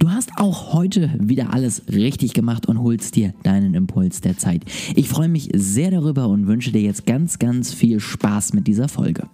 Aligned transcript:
Du 0.00 0.10
hast 0.10 0.30
auch 0.36 0.74
heute 0.74 1.10
wieder 1.18 1.52
alles 1.52 1.82
richtig 1.92 2.32
gemacht 2.32 2.66
und 2.66 2.80
holst 2.80 3.16
dir 3.16 3.34
deinen 3.42 3.74
Impuls 3.74 4.20
der 4.20 4.38
Zeit. 4.38 4.62
Ich 4.94 5.08
freue 5.08 5.26
mich 5.26 5.48
sehr 5.52 5.90
darüber 5.90 6.28
und 6.28 6.46
wünsche 6.46 6.70
dir 6.70 6.82
jetzt 6.82 7.04
ganz, 7.04 7.40
ganz 7.40 7.74
viel 7.74 7.98
Spaß 7.98 8.52
mit 8.52 8.68
dieser 8.68 8.88
Folge. 8.88 9.28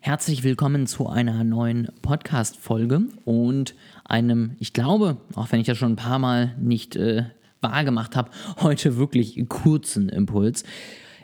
Herzlich 0.00 0.44
willkommen 0.44 0.86
zu 0.86 1.10
einer 1.10 1.44
neuen 1.44 1.88
Podcast-Folge 2.00 3.02
und 3.26 3.74
einem, 4.06 4.56
ich 4.58 4.72
glaube, 4.72 5.18
auch 5.34 5.52
wenn 5.52 5.60
ich 5.60 5.66
das 5.66 5.76
schon 5.76 5.92
ein 5.92 5.96
paar 5.96 6.18
Mal 6.18 6.54
nicht 6.58 6.96
äh, 6.96 7.24
wahr 7.60 7.84
gemacht 7.84 8.16
habe, 8.16 8.30
heute 8.62 8.96
wirklich 8.96 9.44
kurzen 9.50 10.08
Impuls. 10.08 10.64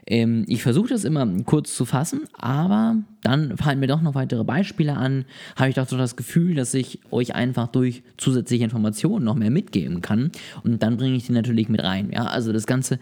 Ähm, 0.06 0.44
ich 0.48 0.62
versuche 0.62 0.88
das 0.88 1.04
immer 1.04 1.26
kurz 1.44 1.74
zu 1.74 1.84
fassen, 1.84 2.22
aber 2.32 2.96
dann 3.22 3.56
fallen 3.56 3.80
mir 3.80 3.86
doch 3.86 4.02
noch 4.02 4.14
weitere 4.14 4.44
Beispiele 4.44 4.96
an. 4.96 5.24
Habe 5.56 5.68
ich 5.68 5.74
doch 5.74 5.88
so 5.88 5.96
das 5.96 6.16
Gefühl, 6.16 6.54
dass 6.54 6.74
ich 6.74 7.00
euch 7.10 7.34
einfach 7.34 7.68
durch 7.68 8.02
zusätzliche 8.16 8.64
Informationen 8.64 9.24
noch 9.24 9.34
mehr 9.34 9.50
mitgeben 9.50 10.00
kann. 10.00 10.30
Und 10.64 10.82
dann 10.82 10.96
bringe 10.96 11.16
ich 11.16 11.26
die 11.26 11.32
natürlich 11.32 11.68
mit 11.68 11.82
rein. 11.82 12.10
Ja, 12.12 12.26
also 12.26 12.52
das 12.52 12.66
Ganze, 12.66 12.98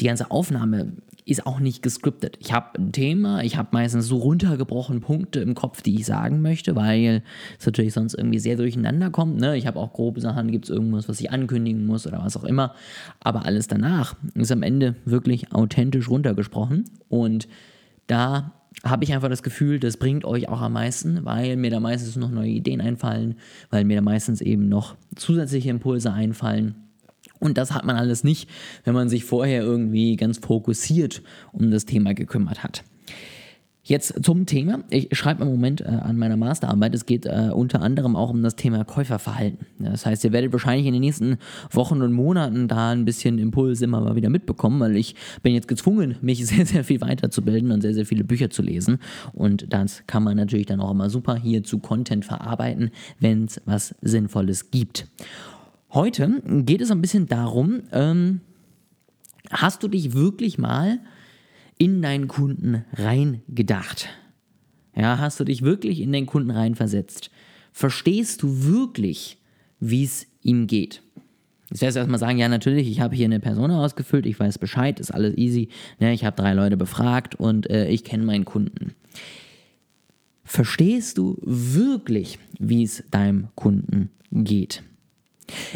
die 0.00 0.06
ganze 0.06 0.30
Aufnahme 0.30 0.92
ist 1.26 1.44
auch 1.44 1.58
nicht 1.58 1.82
gescriptet. 1.82 2.36
Ich 2.40 2.52
habe 2.52 2.78
ein 2.78 2.92
Thema, 2.92 3.42
ich 3.42 3.56
habe 3.56 3.70
meistens 3.72 4.06
so 4.06 4.18
runtergebrochen 4.18 5.00
Punkte 5.00 5.40
im 5.40 5.56
Kopf, 5.56 5.82
die 5.82 5.96
ich 5.96 6.06
sagen 6.06 6.40
möchte, 6.40 6.76
weil 6.76 7.22
es 7.58 7.66
natürlich 7.66 7.94
sonst 7.94 8.14
irgendwie 8.14 8.38
sehr 8.38 8.56
durcheinander 8.56 9.10
kommt. 9.10 9.40
Ne? 9.40 9.56
Ich 9.56 9.66
habe 9.66 9.80
auch 9.80 9.92
grobe 9.92 10.20
Sachen, 10.20 10.52
gibt 10.52 10.66
es 10.66 10.70
irgendwas, 10.70 11.08
was 11.08 11.20
ich 11.20 11.32
ankündigen 11.32 11.84
muss 11.84 12.06
oder 12.06 12.20
was 12.22 12.36
auch 12.36 12.44
immer. 12.44 12.74
Aber 13.18 13.44
alles 13.44 13.66
danach 13.66 14.14
ist 14.34 14.52
am 14.52 14.62
Ende 14.62 14.94
wirklich 15.04 15.52
authentisch 15.52 16.08
runtergesprochen. 16.08 16.84
Und 17.08 17.48
da 18.06 18.52
habe 18.84 19.02
ich 19.02 19.12
einfach 19.12 19.28
das 19.28 19.42
Gefühl, 19.42 19.80
das 19.80 19.96
bringt 19.96 20.24
euch 20.24 20.48
auch 20.48 20.60
am 20.60 20.74
meisten, 20.74 21.24
weil 21.24 21.56
mir 21.56 21.70
da 21.72 21.80
meistens 21.80 22.14
noch 22.14 22.30
neue 22.30 22.50
Ideen 22.50 22.80
einfallen, 22.80 23.34
weil 23.70 23.84
mir 23.84 23.96
da 23.96 24.02
meistens 24.02 24.40
eben 24.40 24.68
noch 24.68 24.94
zusätzliche 25.16 25.70
Impulse 25.70 26.12
einfallen 26.12 26.85
und 27.38 27.58
das 27.58 27.72
hat 27.72 27.84
man 27.84 27.96
alles 27.96 28.24
nicht, 28.24 28.48
wenn 28.84 28.94
man 28.94 29.08
sich 29.08 29.24
vorher 29.24 29.62
irgendwie 29.62 30.16
ganz 30.16 30.38
fokussiert 30.38 31.22
um 31.52 31.70
das 31.70 31.84
Thema 31.84 32.14
gekümmert 32.14 32.62
hat. 32.62 32.84
Jetzt 33.88 34.24
zum 34.24 34.46
Thema. 34.46 34.82
Ich 34.90 35.16
schreibe 35.16 35.44
im 35.44 35.48
Moment 35.48 35.80
äh, 35.80 35.84
an 35.84 36.18
meiner 36.18 36.36
Masterarbeit. 36.36 36.92
Es 36.92 37.06
geht 37.06 37.24
äh, 37.24 37.50
unter 37.54 37.82
anderem 37.82 38.16
auch 38.16 38.30
um 38.30 38.42
das 38.42 38.56
Thema 38.56 38.84
Käuferverhalten. 38.84 39.64
Das 39.78 40.04
heißt, 40.04 40.24
ihr 40.24 40.32
werdet 40.32 40.52
wahrscheinlich 40.52 40.86
in 40.86 40.92
den 40.92 41.02
nächsten 41.02 41.36
Wochen 41.70 42.02
und 42.02 42.12
Monaten 42.12 42.66
da 42.66 42.90
ein 42.90 43.04
bisschen 43.04 43.38
Impuls 43.38 43.80
immer 43.82 44.00
mal 44.00 44.16
wieder 44.16 44.28
mitbekommen, 44.28 44.80
weil 44.80 44.96
ich 44.96 45.14
bin 45.44 45.54
jetzt 45.54 45.68
gezwungen, 45.68 46.16
mich 46.20 46.44
sehr, 46.48 46.66
sehr 46.66 46.82
viel 46.82 47.00
weiterzubilden 47.00 47.70
und 47.70 47.80
sehr, 47.80 47.94
sehr 47.94 48.06
viele 48.06 48.24
Bücher 48.24 48.50
zu 48.50 48.60
lesen. 48.60 48.98
Und 49.32 49.72
das 49.72 50.02
kann 50.08 50.24
man 50.24 50.36
natürlich 50.36 50.66
dann 50.66 50.80
auch 50.80 50.90
immer 50.90 51.08
super 51.08 51.36
hier 51.36 51.62
zu 51.62 51.78
Content 51.78 52.24
verarbeiten, 52.24 52.90
wenn 53.20 53.44
es 53.44 53.62
was 53.66 53.94
Sinnvolles 54.02 54.72
gibt. 54.72 55.06
Heute 55.90 56.42
geht 56.44 56.80
es 56.80 56.90
ein 56.90 57.00
bisschen 57.00 57.26
darum, 57.26 57.82
ähm, 57.92 58.40
hast 59.50 59.82
du 59.82 59.88
dich 59.88 60.14
wirklich 60.14 60.58
mal 60.58 60.98
in 61.78 62.02
deinen 62.02 62.28
Kunden 62.28 62.84
reingedacht? 62.92 64.08
Ja, 64.94 65.18
hast 65.18 65.38
du 65.38 65.44
dich 65.44 65.62
wirklich 65.62 66.00
in 66.00 66.12
den 66.12 66.26
Kunden 66.26 66.50
reinversetzt? 66.50 67.30
Verstehst 67.72 68.42
du 68.42 68.64
wirklich, 68.64 69.38
wie 69.78 70.04
es 70.04 70.26
ihm 70.42 70.66
geht? 70.66 71.02
Wirst 71.70 71.96
du 71.96 72.00
erstmal 72.00 72.18
sagen, 72.18 72.38
ja, 72.38 72.48
natürlich, 72.48 72.88
ich 72.88 73.00
habe 73.00 73.14
hier 73.14 73.26
eine 73.26 73.40
Person 73.40 73.70
ausgefüllt, 73.70 74.24
ich 74.24 74.38
weiß 74.38 74.58
Bescheid, 74.58 75.00
ist 75.00 75.12
alles 75.12 75.36
easy. 75.36 75.68
Ne, 75.98 76.12
ich 76.12 76.24
habe 76.24 76.36
drei 76.36 76.54
Leute 76.54 76.76
befragt 76.76 77.34
und 77.34 77.68
äh, 77.68 77.88
ich 77.88 78.04
kenne 78.04 78.24
meinen 78.24 78.44
Kunden. 78.44 78.94
Verstehst 80.44 81.18
du 81.18 81.36
wirklich, 81.42 82.38
wie 82.58 82.84
es 82.84 83.02
deinem 83.10 83.48
Kunden 83.56 84.10
geht? 84.30 84.82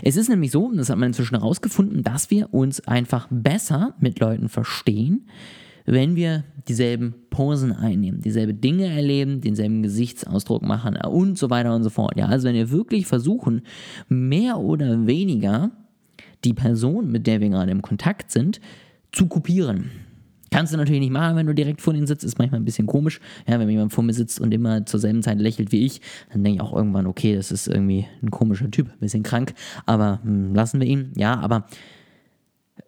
Es 0.02 0.16
ist 0.16 0.28
nämlich 0.28 0.50
so, 0.50 0.66
und 0.66 0.76
das 0.76 0.90
hat 0.90 0.98
man 0.98 1.08
inzwischen 1.08 1.36
herausgefunden, 1.38 2.02
dass 2.02 2.30
wir 2.30 2.52
uns 2.52 2.80
einfach 2.86 3.28
besser 3.30 3.94
mit 4.00 4.18
Leuten 4.18 4.48
verstehen, 4.48 5.26
wenn 5.86 6.14
wir 6.16 6.44
dieselben 6.68 7.14
Posen 7.30 7.72
einnehmen, 7.72 8.20
dieselbe 8.20 8.54
Dinge 8.54 8.86
erleben, 8.86 9.40
denselben 9.40 9.82
Gesichtsausdruck 9.82 10.62
machen 10.62 10.96
und 10.96 11.38
so 11.38 11.50
weiter 11.50 11.74
und 11.74 11.82
so 11.82 11.90
fort. 11.90 12.16
Ja, 12.16 12.26
also 12.26 12.48
wenn 12.48 12.54
wir 12.54 12.70
wirklich 12.70 13.06
versuchen, 13.06 13.62
mehr 14.08 14.58
oder 14.58 15.06
weniger 15.06 15.70
die 16.44 16.54
Person, 16.54 17.10
mit 17.10 17.26
der 17.26 17.40
wir 17.40 17.48
gerade 17.48 17.72
im 17.72 17.82
Kontakt 17.82 18.30
sind, 18.30 18.60
zu 19.12 19.26
kopieren. 19.26 19.90
Kannst 20.50 20.72
du 20.72 20.76
natürlich 20.76 21.00
nicht 21.00 21.12
machen, 21.12 21.36
wenn 21.36 21.46
du 21.46 21.54
direkt 21.54 21.80
vor 21.80 21.94
ihnen 21.94 22.06
sitzt, 22.06 22.24
ist 22.24 22.38
manchmal 22.38 22.60
ein 22.60 22.64
bisschen 22.64 22.86
komisch. 22.86 23.20
Ja, 23.46 23.58
wenn 23.58 23.68
jemand 23.68 23.92
vor 23.92 24.02
mir 24.02 24.12
sitzt 24.12 24.40
und 24.40 24.52
immer 24.52 24.84
zur 24.84 24.98
selben 24.98 25.22
Zeit 25.22 25.38
lächelt 25.38 25.70
wie 25.70 25.86
ich, 25.86 26.00
dann 26.32 26.42
denke 26.42 26.56
ich 26.56 26.60
auch 26.60 26.74
irgendwann, 26.74 27.06
okay, 27.06 27.36
das 27.36 27.52
ist 27.52 27.68
irgendwie 27.68 28.06
ein 28.22 28.30
komischer 28.30 28.70
Typ, 28.70 28.88
ein 28.88 28.98
bisschen 29.00 29.22
krank, 29.22 29.54
aber 29.86 30.20
hm, 30.24 30.54
lassen 30.54 30.80
wir 30.80 30.86
ihn. 30.86 31.12
Ja, 31.16 31.38
aber 31.38 31.66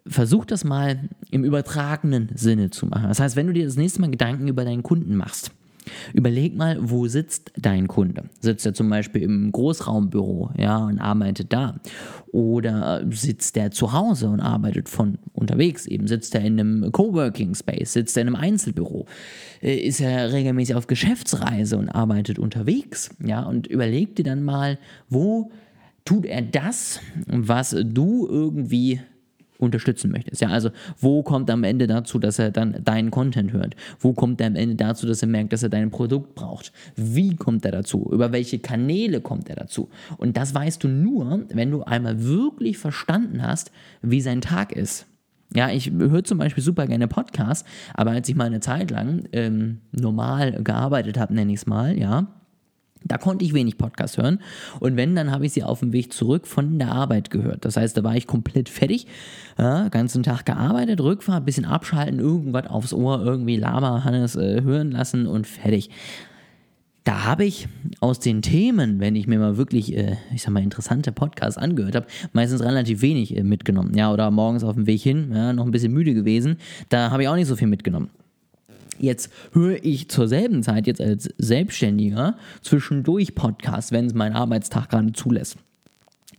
versuch 0.05 0.45
das 0.45 0.63
mal 0.63 1.09
im 1.31 1.45
übertragenen 1.45 2.29
Sinne 2.35 2.69
zu 2.69 2.85
machen. 2.85 3.07
Das 3.07 3.19
heißt, 3.19 3.35
wenn 3.35 3.47
du 3.47 3.53
dir 3.53 3.65
das 3.65 3.77
nächste 3.77 4.01
Mal 4.01 4.11
Gedanken 4.11 4.47
über 4.47 4.65
deinen 4.65 4.83
Kunden 4.83 5.15
machst, 5.15 5.51
Überleg 6.13 6.55
mal, 6.55 6.77
wo 6.81 7.07
sitzt 7.07 7.51
dein 7.57 7.87
Kunde? 7.87 8.29
Sitzt 8.39 8.65
er 8.65 8.73
zum 8.73 8.89
Beispiel 8.89 9.21
im 9.21 9.51
Großraumbüro 9.51 10.51
ja, 10.57 10.77
und 10.77 10.99
arbeitet 10.99 11.53
da? 11.53 11.79
Oder 12.31 13.05
sitzt 13.11 13.57
er 13.57 13.71
zu 13.71 13.93
Hause 13.93 14.29
und 14.29 14.39
arbeitet 14.39 14.89
von 14.89 15.17
unterwegs? 15.33 15.85
Eben 15.85 16.07
sitzt 16.07 16.35
er 16.35 16.41
in 16.41 16.59
einem 16.59 16.91
Coworking 16.91 17.55
Space, 17.55 17.93
sitzt 17.93 18.17
er 18.17 18.21
in 18.21 18.27
einem 18.27 18.35
Einzelbüro? 18.35 19.05
Äh, 19.61 19.75
ist 19.75 20.01
er 20.01 20.31
regelmäßig 20.31 20.75
auf 20.75 20.87
Geschäftsreise 20.87 21.77
und 21.77 21.89
arbeitet 21.89 22.39
unterwegs? 22.39 23.11
Ja, 23.23 23.43
und 23.43 23.67
überleg 23.67 24.15
dir 24.15 24.23
dann 24.23 24.43
mal, 24.43 24.79
wo 25.09 25.51
tut 26.05 26.25
er 26.25 26.41
das, 26.41 26.99
was 27.27 27.75
du 27.83 28.27
irgendwie 28.27 28.99
unterstützen 29.63 30.11
möchtest. 30.11 30.41
Ja, 30.41 30.49
also 30.49 30.69
wo 30.99 31.23
kommt 31.23 31.49
am 31.49 31.63
Ende 31.63 31.87
dazu, 31.87 32.19
dass 32.19 32.39
er 32.39 32.51
dann 32.51 32.83
deinen 32.83 33.11
Content 33.11 33.53
hört? 33.53 33.75
Wo 33.99 34.13
kommt 34.13 34.41
er 34.41 34.47
am 34.47 34.55
Ende 34.55 34.75
dazu, 34.75 35.07
dass 35.07 35.21
er 35.21 35.27
merkt, 35.27 35.53
dass 35.53 35.63
er 35.63 35.69
dein 35.69 35.91
Produkt 35.91 36.35
braucht? 36.35 36.71
Wie 36.95 37.35
kommt 37.35 37.65
er 37.65 37.71
dazu? 37.71 38.09
Über 38.11 38.31
welche 38.31 38.59
Kanäle 38.59 39.21
kommt 39.21 39.49
er 39.49 39.55
dazu? 39.55 39.89
Und 40.17 40.37
das 40.37 40.53
weißt 40.53 40.83
du 40.83 40.87
nur, 40.87 41.45
wenn 41.49 41.71
du 41.71 41.83
einmal 41.83 42.23
wirklich 42.23 42.77
verstanden 42.77 43.41
hast, 43.41 43.71
wie 44.01 44.21
sein 44.21 44.41
Tag 44.41 44.71
ist. 44.71 45.07
Ja, 45.55 45.69
ich 45.69 45.91
höre 45.91 46.23
zum 46.23 46.39
Beispiel 46.39 46.63
super 46.63 46.87
gerne 46.87 47.07
Podcasts, 47.07 47.67
aber 47.93 48.11
als 48.11 48.27
ich 48.27 48.35
mal 48.35 48.45
eine 48.45 48.59
Zeit 48.59 48.89
lang 48.89 49.27
ähm, 49.33 49.79
normal 49.91 50.63
gearbeitet 50.63 51.19
habe, 51.19 51.33
nenne 51.33 51.53
ich 51.53 51.59
es 51.59 51.67
mal, 51.67 51.97
ja, 51.97 52.27
da 53.05 53.17
konnte 53.17 53.45
ich 53.45 53.53
wenig 53.53 53.77
Podcast 53.77 54.17
hören. 54.17 54.39
Und 54.79 54.97
wenn, 54.97 55.15
dann 55.15 55.31
habe 55.31 55.45
ich 55.45 55.53
sie 55.53 55.63
auf 55.63 55.79
dem 55.79 55.93
Weg 55.93 56.13
zurück 56.13 56.47
von 56.47 56.79
der 56.79 56.91
Arbeit 56.91 57.29
gehört. 57.29 57.65
Das 57.65 57.77
heißt, 57.77 57.95
da 57.97 58.03
war 58.03 58.15
ich 58.15 58.27
komplett 58.27 58.69
fertig, 58.69 59.07
ja, 59.57 59.89
ganzen 59.89 60.23
Tag 60.23 60.45
gearbeitet, 60.45 61.01
Rückfahrt, 61.01 61.45
bisschen 61.45 61.65
abschalten, 61.65 62.19
irgendwas 62.19 62.67
aufs 62.67 62.93
Ohr, 62.93 63.23
irgendwie 63.23 63.57
Lama 63.57 64.03
Hannes 64.03 64.35
äh, 64.35 64.61
hören 64.61 64.91
lassen 64.91 65.27
und 65.27 65.47
fertig. 65.47 65.89
Da 67.03 67.25
habe 67.25 67.43
ich 67.43 67.67
aus 67.99 68.19
den 68.19 68.41
Themen, 68.41 69.01
wenn 69.01 69.17
ich 69.17 69.27
mir 69.27 69.37
mal 69.37 69.57
wirklich, 69.57 69.95
äh, 69.95 70.15
ich 70.33 70.41
sag 70.41 70.51
mal, 70.51 70.63
interessante 70.63 71.11
Podcasts 71.11 71.57
angehört 71.57 71.95
habe, 71.95 72.07
meistens 72.31 72.61
relativ 72.61 73.01
wenig 73.01 73.35
äh, 73.35 73.43
mitgenommen. 73.43 73.93
Ja, 73.95 74.13
oder 74.13 74.31
morgens 74.31 74.63
auf 74.63 74.75
dem 74.75 74.87
Weg 74.87 75.01
hin, 75.01 75.31
ja, 75.33 75.51
noch 75.51 75.65
ein 75.65 75.71
bisschen 75.71 75.91
müde 75.91 76.13
gewesen. 76.13 76.57
Da 76.87 77.11
habe 77.11 77.23
ich 77.23 77.29
auch 77.29 77.35
nicht 77.35 77.47
so 77.47 77.57
viel 77.57 77.67
mitgenommen. 77.67 78.09
Jetzt 79.03 79.33
höre 79.51 79.83
ich 79.83 80.07
zur 80.07 80.29
selben 80.29 80.63
Zeit 80.63 80.87
jetzt 80.87 81.01
als 81.01 81.29
Selbstständiger 81.37 82.37
zwischendurch 82.61 83.35
Podcasts, 83.35 83.91
wenn 83.91 84.05
es 84.05 84.13
mein 84.13 84.31
Arbeitstag 84.31 84.89
gerade 84.89 85.11
zulässt. 85.11 85.57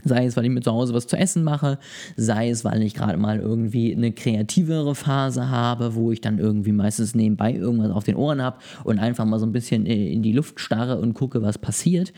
Sei 0.02 0.24
es, 0.24 0.34
weil 0.34 0.46
ich 0.46 0.50
mir 0.50 0.62
zu 0.62 0.72
Hause 0.72 0.94
was 0.94 1.06
zu 1.06 1.18
essen 1.18 1.44
mache, 1.44 1.78
sei 2.16 2.48
es, 2.48 2.64
weil 2.64 2.80
ich 2.80 2.94
gerade 2.94 3.18
mal 3.18 3.38
irgendwie 3.38 3.94
eine 3.94 4.12
kreativere 4.12 4.94
Phase 4.94 5.50
habe, 5.50 5.94
wo 5.94 6.10
ich 6.10 6.22
dann 6.22 6.38
irgendwie 6.38 6.72
meistens 6.72 7.14
nebenbei 7.14 7.52
irgendwas 7.52 7.90
auf 7.90 8.04
den 8.04 8.16
Ohren 8.16 8.40
habe 8.40 8.56
und 8.82 8.98
einfach 8.98 9.26
mal 9.26 9.38
so 9.38 9.44
ein 9.44 9.52
bisschen 9.52 9.84
in 9.84 10.22
die 10.22 10.32
Luft 10.32 10.58
starre 10.58 10.98
und 10.98 11.12
gucke, 11.12 11.42
was 11.42 11.58
passiert. 11.58 12.14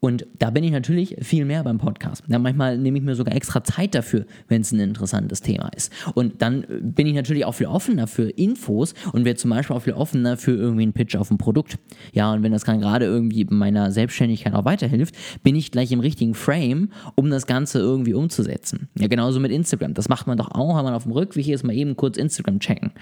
Und 0.00 0.26
da 0.38 0.48
bin 0.48 0.64
ich 0.64 0.72
natürlich 0.72 1.16
viel 1.20 1.44
mehr 1.44 1.62
beim 1.62 1.76
Podcast. 1.76 2.24
Ja, 2.26 2.38
manchmal 2.38 2.78
nehme 2.78 2.98
ich 2.98 3.04
mir 3.04 3.14
sogar 3.14 3.34
extra 3.34 3.62
Zeit 3.62 3.94
dafür, 3.94 4.24
wenn 4.48 4.62
es 4.62 4.72
ein 4.72 4.80
interessantes 4.80 5.42
Thema 5.42 5.68
ist. 5.76 5.92
Und 6.14 6.40
dann 6.40 6.64
bin 6.80 7.06
ich 7.06 7.14
natürlich 7.14 7.44
auch 7.44 7.52
viel 7.52 7.66
offener 7.66 8.06
für 8.06 8.30
Infos 8.30 8.94
und 9.12 9.26
werde 9.26 9.38
zum 9.38 9.50
Beispiel 9.50 9.76
auch 9.76 9.82
viel 9.82 9.92
offener 9.92 10.38
für 10.38 10.52
irgendwie 10.52 10.84
einen 10.84 10.94
Pitch 10.94 11.16
auf 11.16 11.30
ein 11.30 11.36
Produkt. 11.36 11.78
Ja, 12.12 12.32
und 12.32 12.42
wenn 12.42 12.52
das 12.52 12.64
gerade 12.64 13.04
irgendwie 13.04 13.44
meiner 13.44 13.92
Selbstständigkeit 13.92 14.54
auch 14.54 14.64
weiterhilft, 14.64 15.14
bin 15.42 15.54
ich 15.54 15.70
gleich 15.70 15.92
im 15.92 16.00
richtigen 16.00 16.34
Frame, 16.34 16.90
um 17.14 17.28
das 17.28 17.46
Ganze 17.46 17.78
irgendwie 17.78 18.14
umzusetzen. 18.14 18.88
Ja, 18.98 19.06
genauso 19.06 19.38
mit 19.38 19.52
Instagram. 19.52 19.92
Das 19.92 20.08
macht 20.08 20.26
man 20.26 20.38
doch 20.38 20.50
auch, 20.52 20.78
wenn 20.78 20.84
man 20.84 20.94
auf 20.94 21.02
dem 21.02 21.12
Rückweg 21.12 21.48
ist, 21.48 21.62
mal 21.62 21.76
eben 21.76 21.94
kurz 21.96 22.16
Instagram 22.16 22.60
checken 22.60 22.92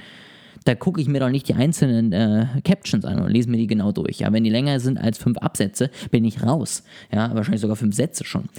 da 0.69 0.75
gucke 0.75 1.01
ich 1.01 1.09
mir 1.09 1.19
doch 1.19 1.31
nicht 1.31 1.49
die 1.49 1.55
einzelnen 1.55 2.13
äh, 2.13 2.47
Captions 2.63 3.07
an 3.07 3.21
und 3.21 3.31
lese 3.31 3.49
mir 3.49 3.57
die 3.57 3.67
genau 3.67 3.91
durch. 3.91 4.19
Ja, 4.19 4.31
wenn 4.35 4.45
die 4.45 4.51
länger 4.51 4.81
sind 4.81 4.99
als 4.99 5.17
fünf 5.17 5.39
Absätze, 5.39 5.91
bin 6.11 6.27
ich 6.27 6.43
raus. 6.43 6.83
Ja, 7.11 7.35
wahrscheinlich 7.35 7.63
sogar 7.63 7.77
fünf 7.77 7.95
Sätze 7.95 8.27
schon. 8.27 8.51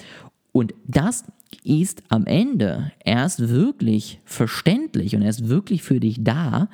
Und 0.52 0.74
das 0.88 1.26
ist 1.64 2.02
am 2.10 2.26
Ende 2.26 2.92
erst 3.06 3.50
wirklich 3.50 4.22
verständlich 4.26 5.16
und 5.16 5.22
erst 5.22 5.50
wirklich 5.50 5.84
für 5.84 6.00
dich 6.00 6.24
da, 6.24 6.70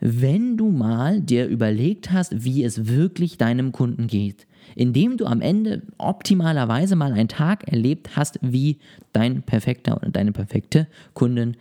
wenn 0.00 0.58
du 0.58 0.70
mal 0.70 1.22
dir 1.22 1.46
überlegt 1.46 2.12
hast, 2.12 2.44
wie 2.44 2.62
es 2.62 2.88
wirklich 2.88 3.38
deinem 3.38 3.72
Kunden 3.72 4.06
geht. 4.06 4.46
Indem 4.74 5.16
du 5.16 5.24
am 5.24 5.40
Ende 5.40 5.80
optimalerweise 5.96 6.94
mal 6.94 7.14
einen 7.14 7.28
Tag 7.28 7.68
erlebt 7.68 8.16
hast, 8.16 8.38
wie 8.42 8.80
dein 9.14 9.42
perfekter 9.44 9.96
oder 9.96 10.10
deine 10.10 10.32
perfekte 10.32 10.88
Kundin 11.14 11.56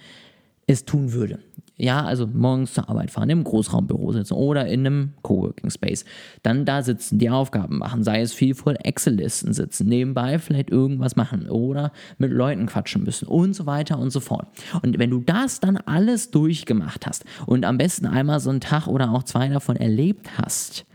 es 0.71 0.85
tun 0.85 1.13
würde. 1.13 1.39
Ja, 1.81 2.03
also 2.05 2.27
morgens 2.27 2.75
zur 2.75 2.87
Arbeit 2.89 3.09
fahren, 3.09 3.31
im 3.31 3.43
Großraumbüro 3.43 4.11
sitzen 4.11 4.35
oder 4.35 4.67
in 4.67 4.85
einem 4.85 5.13
Coworking 5.23 5.71
Space. 5.71 6.05
Dann 6.43 6.63
da 6.63 6.83
sitzen, 6.83 7.17
die 7.17 7.31
Aufgaben 7.31 7.79
machen, 7.79 8.03
sei 8.03 8.21
es 8.21 8.33
viel 8.33 8.53
vor 8.53 8.75
Excel-Listen 8.83 9.51
sitzen, 9.51 9.87
nebenbei 9.87 10.37
vielleicht 10.37 10.69
irgendwas 10.69 11.15
machen 11.15 11.49
oder 11.49 11.91
mit 12.19 12.31
Leuten 12.31 12.67
quatschen 12.67 13.03
müssen 13.03 13.27
und 13.27 13.55
so 13.55 13.65
weiter 13.65 13.97
und 13.97 14.11
so 14.11 14.19
fort. 14.19 14.45
Und 14.83 14.99
wenn 14.99 15.09
du 15.09 15.21
das 15.21 15.59
dann 15.59 15.77
alles 15.77 16.29
durchgemacht 16.29 17.07
hast 17.07 17.25
und 17.47 17.65
am 17.65 17.79
besten 17.79 18.05
einmal 18.05 18.39
so 18.39 18.51
einen 18.51 18.61
Tag 18.61 18.85
oder 18.85 19.11
auch 19.11 19.23
zwei 19.23 19.47
davon 19.47 19.75
erlebt 19.75 20.37
hast, 20.37 20.85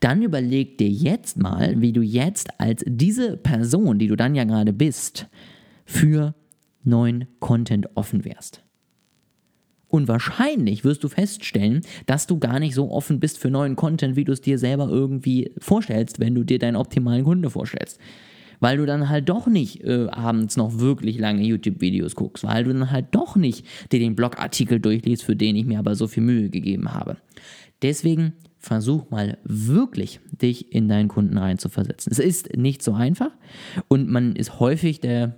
dann 0.00 0.20
überleg 0.20 0.76
dir 0.76 0.90
jetzt 0.90 1.38
mal, 1.38 1.80
wie 1.80 1.94
du 1.94 2.02
jetzt 2.02 2.60
als 2.60 2.84
diese 2.86 3.38
Person, 3.38 3.98
die 3.98 4.08
du 4.08 4.16
dann 4.16 4.34
ja 4.34 4.44
gerade 4.44 4.74
bist, 4.74 5.26
für 5.86 6.34
neuen 6.84 7.28
Content 7.40 7.88
offen 7.96 8.26
wärst. 8.26 8.62
Und 9.88 10.06
wahrscheinlich 10.06 10.84
wirst 10.84 11.02
du 11.02 11.08
feststellen, 11.08 11.80
dass 12.06 12.26
du 12.26 12.38
gar 12.38 12.58
nicht 12.60 12.74
so 12.74 12.90
offen 12.90 13.20
bist 13.20 13.38
für 13.38 13.50
neuen 13.50 13.74
Content, 13.74 14.16
wie 14.16 14.24
du 14.24 14.32
es 14.32 14.40
dir 14.40 14.58
selber 14.58 14.88
irgendwie 14.88 15.50
vorstellst, 15.58 16.20
wenn 16.20 16.34
du 16.34 16.44
dir 16.44 16.58
deinen 16.58 16.76
optimalen 16.76 17.24
Kunde 17.24 17.50
vorstellst. 17.50 17.98
Weil 18.60 18.78
du 18.78 18.86
dann 18.86 19.08
halt 19.08 19.28
doch 19.28 19.46
nicht 19.46 19.84
äh, 19.84 20.08
abends 20.10 20.56
noch 20.56 20.78
wirklich 20.78 21.18
lange 21.18 21.44
YouTube-Videos 21.44 22.16
guckst, 22.16 22.44
weil 22.44 22.64
du 22.64 22.72
dann 22.72 22.90
halt 22.90 23.06
doch 23.12 23.36
nicht 23.36 23.64
dir 23.92 24.00
den 24.00 24.16
Blogartikel 24.16 24.80
durchliest, 24.80 25.22
für 25.22 25.36
den 25.36 25.56
ich 25.56 25.64
mir 25.64 25.78
aber 25.78 25.94
so 25.94 26.06
viel 26.06 26.24
Mühe 26.24 26.50
gegeben 26.50 26.92
habe. 26.92 27.16
Deswegen 27.82 28.32
versuch 28.58 29.08
mal 29.10 29.38
wirklich, 29.44 30.20
dich 30.32 30.72
in 30.74 30.88
deinen 30.88 31.08
Kunden 31.08 31.38
reinzuversetzen. 31.38 32.12
Es 32.12 32.18
ist 32.18 32.56
nicht 32.56 32.82
so 32.82 32.92
einfach 32.92 33.30
und 33.86 34.08
man 34.08 34.34
ist 34.34 34.58
häufig 34.58 35.00
der 35.00 35.36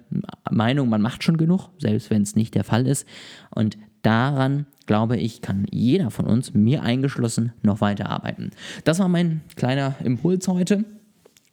Meinung, 0.51 0.89
man 0.89 1.03
macht 1.03 1.23
schon 1.23 1.37
genug, 1.37 1.69
selbst 1.79 2.11
wenn 2.11 2.23
es 2.23 2.35
nicht 2.35 2.55
der 2.55 2.65
Fall 2.65 2.87
ist. 2.87 3.07
Und 3.55 3.77
daran, 4.03 4.67
glaube 4.87 5.17
ich, 5.17 5.43
kann 5.43 5.67
jeder 5.71 6.11
von 6.11 6.27
uns, 6.27 6.55
mir 6.55 6.83
eingeschlossen, 6.83 7.53
noch 7.63 7.81
weiter 7.81 8.11
arbeiten. 8.11 8.51
Das 8.85 8.99
war 8.99 9.09
mein 9.09 9.43
kleiner 9.57 9.95
Impuls 10.03 10.49
heute. 10.49 10.85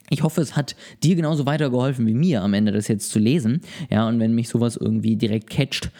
Ich 0.09 0.23
hoffe, 0.23 0.41
es 0.41 0.55
hat 0.55 0.75
dir 1.03 1.15
genauso 1.15 1.45
weitergeholfen 1.45 2.07
wie 2.07 2.13
mir 2.13 2.41
am 2.41 2.53
Ende 2.53 2.71
das 2.71 2.88
jetzt 2.88 3.11
zu 3.11 3.19
lesen. 3.19 3.61
Ja, 3.89 4.07
und 4.07 4.19
wenn 4.19 4.33
mich 4.33 4.47
sowas 4.47 4.77
irgendwie 4.77 5.17
direkt 5.17 5.49
catcht, 5.49 5.91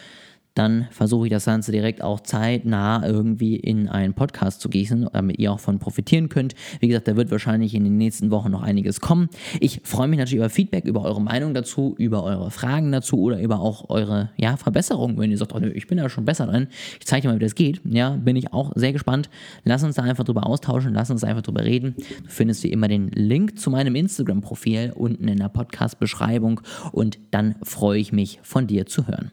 dann 0.58 0.88
versuche 0.90 1.26
ich 1.26 1.30
das 1.30 1.44
Ganze 1.44 1.70
direkt 1.70 2.02
auch 2.02 2.20
zeitnah 2.20 3.06
irgendwie 3.06 3.54
in 3.56 3.88
einen 3.88 4.14
Podcast 4.14 4.60
zu 4.60 4.68
gießen, 4.68 5.08
damit 5.12 5.38
ihr 5.38 5.52
auch 5.52 5.60
von 5.60 5.78
profitieren 5.78 6.28
könnt. 6.28 6.56
Wie 6.80 6.88
gesagt, 6.88 7.06
da 7.06 7.16
wird 7.16 7.30
wahrscheinlich 7.30 7.74
in 7.74 7.84
den 7.84 7.96
nächsten 7.96 8.32
Wochen 8.32 8.50
noch 8.50 8.62
einiges 8.62 9.00
kommen. 9.00 9.28
Ich 9.60 9.80
freue 9.84 10.08
mich 10.08 10.18
natürlich 10.18 10.38
über 10.38 10.50
Feedback, 10.50 10.84
über 10.84 11.02
eure 11.04 11.22
Meinung 11.22 11.54
dazu, 11.54 11.94
über 11.98 12.24
eure 12.24 12.50
Fragen 12.50 12.90
dazu 12.90 13.20
oder 13.20 13.40
über 13.40 13.60
auch 13.60 13.88
eure 13.88 14.30
ja, 14.36 14.56
Verbesserungen. 14.56 15.16
Wenn 15.16 15.30
ihr 15.30 15.38
sagt, 15.38 15.54
oh, 15.54 15.60
nö, 15.60 15.70
ich 15.70 15.86
bin 15.86 15.98
da 15.98 16.08
schon 16.08 16.24
besser 16.24 16.46
drin, 16.46 16.66
ich 16.98 17.06
zeige 17.06 17.22
dir 17.22 17.28
mal, 17.28 17.38
wie 17.38 17.44
das 17.44 17.54
geht. 17.54 17.80
Ja, 17.84 18.10
bin 18.10 18.34
ich 18.34 18.52
auch 18.52 18.72
sehr 18.74 18.92
gespannt. 18.92 19.30
Lass 19.62 19.84
uns 19.84 19.94
da 19.94 20.02
einfach 20.02 20.24
drüber 20.24 20.44
austauschen, 20.44 20.92
lass 20.92 21.10
uns 21.10 21.22
einfach 21.22 21.42
drüber 21.42 21.64
reden. 21.64 21.94
Du 21.96 22.28
findest 22.28 22.64
wie 22.64 22.72
immer 22.72 22.88
den 22.88 23.08
Link 23.10 23.60
zu 23.60 23.70
meinem 23.70 23.94
Instagram-Profil 23.94 24.92
unten 24.96 25.28
in 25.28 25.38
der 25.38 25.50
Podcast-Beschreibung 25.50 26.60
und 26.90 27.18
dann 27.30 27.54
freue 27.62 28.00
ich 28.00 28.12
mich 28.12 28.40
von 28.42 28.66
dir 28.66 28.86
zu 28.86 29.06
hören. 29.06 29.30